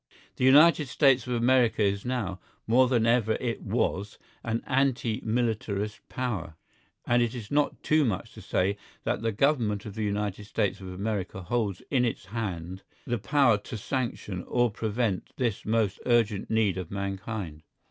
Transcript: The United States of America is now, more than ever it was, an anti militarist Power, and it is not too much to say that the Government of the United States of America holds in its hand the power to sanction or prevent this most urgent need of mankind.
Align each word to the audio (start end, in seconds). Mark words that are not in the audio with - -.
The 0.37 0.45
United 0.45 0.87
States 0.87 1.27
of 1.27 1.33
America 1.33 1.83
is 1.83 2.05
now, 2.05 2.39
more 2.65 2.87
than 2.87 3.05
ever 3.05 3.33
it 3.33 3.61
was, 3.61 4.17
an 4.43 4.63
anti 4.65 5.21
militarist 5.23 5.99
Power, 6.09 6.55
and 7.05 7.21
it 7.21 7.35
is 7.35 7.51
not 7.51 7.83
too 7.83 8.03
much 8.03 8.33
to 8.33 8.41
say 8.41 8.77
that 9.03 9.21
the 9.21 9.31
Government 9.31 9.85
of 9.85 9.93
the 9.93 10.03
United 10.03 10.45
States 10.45 10.81
of 10.81 10.87
America 10.87 11.43
holds 11.43 11.83
in 11.91 12.03
its 12.03 12.25
hand 12.25 12.81
the 13.05 13.19
power 13.19 13.59
to 13.59 13.77
sanction 13.77 14.43
or 14.47 14.71
prevent 14.71 15.33
this 15.37 15.67
most 15.67 15.99
urgent 16.07 16.49
need 16.49 16.79
of 16.79 16.89
mankind. 16.89 17.61